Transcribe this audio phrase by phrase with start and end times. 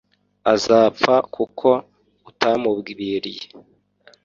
[0.53, 1.69] azapfa kuko
[2.29, 3.45] utamuburiye